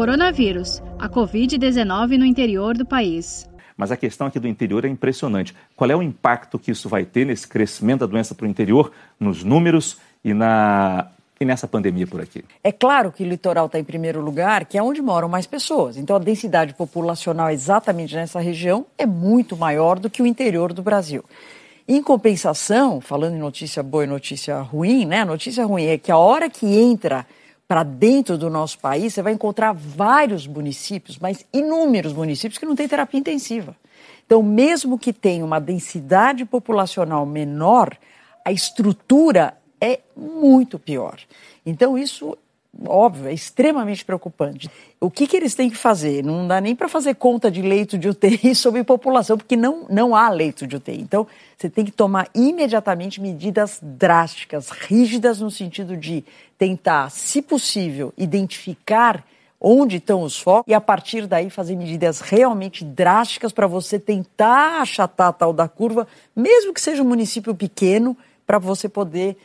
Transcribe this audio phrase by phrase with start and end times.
[0.00, 3.46] Coronavírus, a Covid-19 no interior do país.
[3.76, 5.54] Mas a questão aqui do interior é impressionante.
[5.76, 8.90] Qual é o impacto que isso vai ter nesse crescimento da doença para o interior,
[9.20, 11.08] nos números e, na,
[11.38, 12.42] e nessa pandemia por aqui?
[12.64, 15.98] É claro que o litoral está em primeiro lugar, que é onde moram mais pessoas.
[15.98, 20.82] Então a densidade populacional exatamente nessa região é muito maior do que o interior do
[20.82, 21.22] Brasil.
[21.86, 25.20] Em compensação, falando em notícia boa e notícia ruim, né?
[25.20, 27.26] A notícia ruim é que a hora que entra
[27.70, 32.74] para dentro do nosso país, você vai encontrar vários municípios, mas inúmeros municípios que não
[32.74, 33.76] têm terapia intensiva.
[34.26, 37.96] Então, mesmo que tenha uma densidade populacional menor,
[38.44, 41.20] a estrutura é muito pior.
[41.64, 42.36] Então, isso
[42.86, 44.70] óbvio, é extremamente preocupante.
[45.00, 46.24] O que, que eles têm que fazer?
[46.24, 50.14] Não dá nem para fazer conta de leito de UTI sobre população, porque não, não
[50.14, 51.00] há leito de UTI.
[51.00, 56.24] Então, você tem que tomar imediatamente medidas drásticas, rígidas, no sentido de
[56.56, 59.24] tentar, se possível, identificar
[59.60, 64.80] onde estão os focos e, a partir daí, fazer medidas realmente drásticas para você tentar
[64.80, 68.16] achatar a tal da curva, mesmo que seja um município pequeno,
[68.50, 69.36] para você poder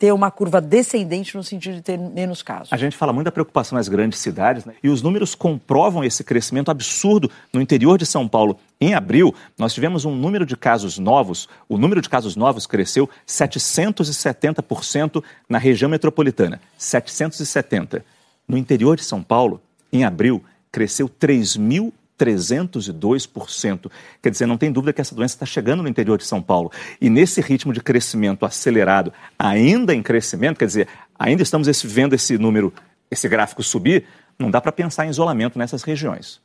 [0.00, 2.72] ter uma curva descendente no sentido de ter menos casos.
[2.72, 4.74] A gente fala muito da preocupação nas grandes cidades né?
[4.82, 8.58] e os números comprovam esse crescimento absurdo no interior de São Paulo.
[8.80, 13.08] Em abril, nós tivemos um número de casos novos, o número de casos novos cresceu
[13.28, 16.60] 770% na região metropolitana.
[16.76, 18.04] 770.
[18.48, 23.90] No interior de São Paulo, em abril, cresceu 3.000 302%.
[24.22, 26.70] Quer dizer, não tem dúvida que essa doença está chegando no interior de São Paulo.
[27.00, 32.14] E nesse ritmo de crescimento acelerado, ainda em crescimento, quer dizer, ainda estamos esse, vendo
[32.14, 32.72] esse número,
[33.10, 34.04] esse gráfico subir,
[34.38, 36.40] não dá para pensar em isolamento nessas regiões.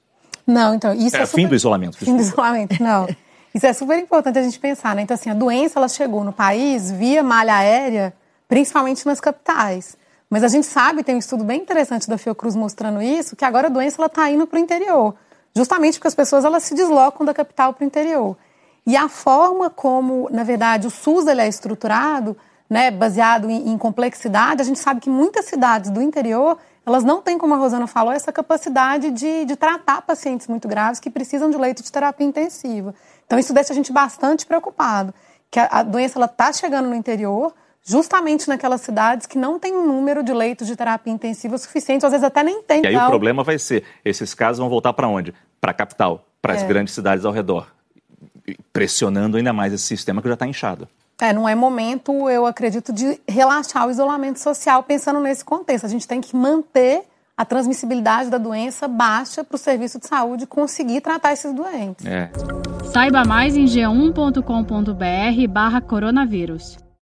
[0.45, 1.41] Não, então, isso é, é super...
[1.41, 1.97] fim do isolamento.
[1.97, 3.07] Fim do isolamento, não.
[3.53, 5.01] Isso é super importante a gente pensar, né?
[5.01, 8.13] Então, assim, a doença ela chegou no país via malha aérea,
[8.47, 9.97] principalmente nas capitais.
[10.29, 13.67] Mas a gente sabe, tem um estudo bem interessante da Fiocruz mostrando isso, que agora
[13.67, 15.15] a doença está indo para o interior
[15.57, 18.37] justamente porque as pessoas elas se deslocam da capital para o interior.
[18.85, 22.37] E a forma como, na verdade, o SUS ele é estruturado,
[22.69, 27.21] né, baseado em, em, complexidade, a gente sabe que muitas cidades do interior elas não
[27.21, 31.49] têm, como a Rosana falou, essa capacidade de, de tratar pacientes muito graves que precisam
[31.49, 32.95] de leito de terapia intensiva.
[33.25, 35.13] Então isso deixa a gente bastante preocupado,
[35.51, 37.53] que a, a doença está chegando no interior,
[37.87, 42.11] justamente naquelas cidades que não tem um número de leitos de terapia intensiva suficiente, às
[42.11, 42.83] vezes até nem tem.
[42.83, 43.07] E aí tal.
[43.07, 45.33] o problema vai ser, esses casos vão voltar para onde?
[45.61, 46.67] Para a capital, para as é.
[46.67, 47.71] grandes cidades ao redor,
[48.73, 50.85] pressionando ainda mais esse sistema que já está inchado.
[51.19, 55.85] É, não é momento, eu acredito, de relaxar o isolamento social pensando nesse contexto.
[55.85, 57.03] A gente tem que manter
[57.37, 62.05] a transmissibilidade da doença baixa para o serviço de saúde conseguir tratar esses doentes.
[62.05, 62.29] É.
[62.91, 66.77] Saiba mais em g1.com.br barra coronavírus.